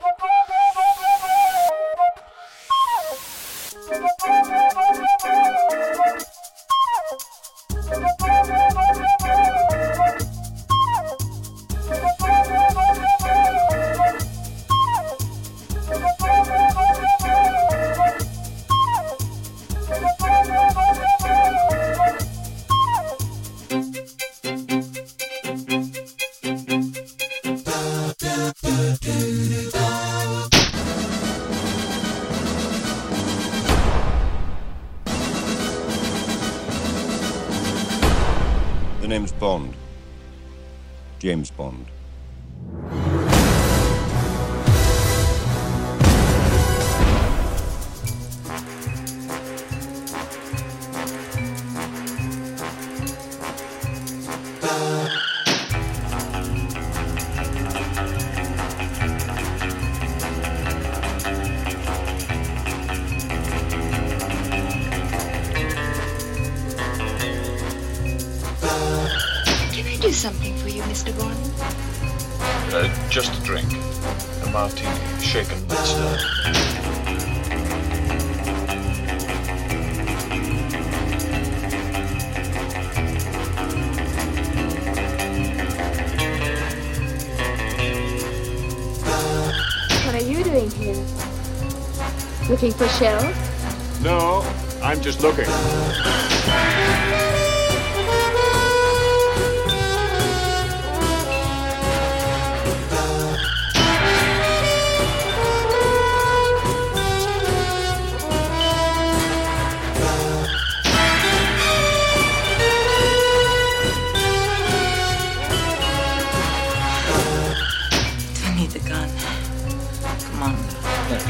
Yeah. 0.00 0.38
The 39.08 39.14
name's 39.14 39.32
Bond. 39.32 39.72
James 41.18 41.50
Bond. 41.50 41.86
Something 70.18 70.56
for 70.56 70.68
you, 70.68 70.82
Mr. 70.82 71.16
Bond? 71.16 71.38
Uh, 72.74 73.08
just 73.08 73.40
a 73.40 73.44
drink. 73.44 73.72
A 74.42 74.50
martini, 74.50 74.90
shaken 75.20 75.64
not 75.68 75.78
stirred. 75.86 76.18
What 90.04 90.14
are 90.16 90.26
you 90.26 90.42
doing 90.42 90.68
here? 90.72 90.96
Looking 92.50 92.72
for 92.72 92.88
shells? 92.88 94.02
No, 94.02 94.42
I'm 94.82 95.00
just 95.00 95.22
looking. 95.22 96.27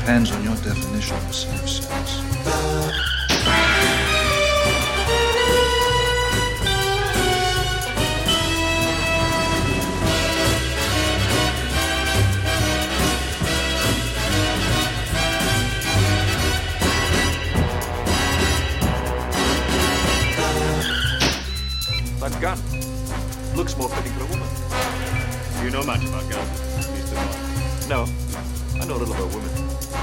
Depends 0.00 0.32
on 0.32 0.42
your 0.42 0.56
definition 0.56 1.16
of 1.16 1.34
safe 1.34 1.68
sex. 1.68 2.20
That 22.20 22.40
gun 22.40 22.58
looks 23.54 23.76
more 23.76 23.88
fitting 23.90 24.12
for 24.12 24.24
a 24.24 24.26
woman. 24.28 24.48
Do 25.58 25.64
you 25.64 25.70
know 25.70 25.82
much 25.82 26.02
about 26.06 26.30
guns, 26.30 26.86
Mr. 26.88 27.14
Bond? 27.14 27.88
No, 27.88 28.80
I 28.80 28.86
know 28.86 28.96
a 28.96 28.98
little 28.98 29.14
about 29.14 29.34
women. 29.34 29.79
Why 29.90 29.96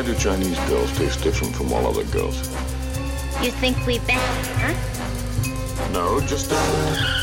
do 0.00 0.14
Chinese 0.14 0.58
girls 0.70 0.96
taste 0.96 1.22
different 1.22 1.54
from 1.54 1.74
all 1.74 1.86
other 1.86 2.04
girls? 2.04 2.38
You 3.42 3.50
think 3.50 3.76
we 3.86 3.98
better, 3.98 4.18
huh? 4.56 4.72
No, 5.92 6.22
just 6.22 6.48
different. 6.48 7.21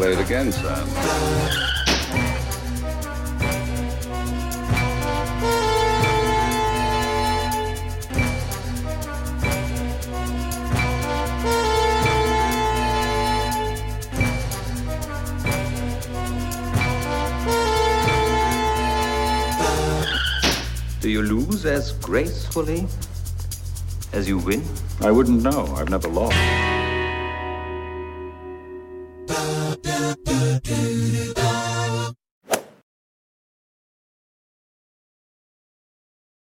Play 0.00 0.14
it 0.14 0.20
again, 0.20 0.50
son. 0.50 0.88
Do 21.02 21.10
you 21.10 21.20
lose 21.20 21.66
as 21.66 21.92
gracefully 21.92 22.86
as 24.14 24.26
you 24.26 24.38
win? 24.38 24.64
I 25.02 25.10
wouldn't 25.10 25.42
know. 25.42 25.66
I've 25.76 25.90
never 25.90 26.08
lost 26.08 26.69
do, 29.82 30.16
do, 30.24 30.60
do. 30.60 30.99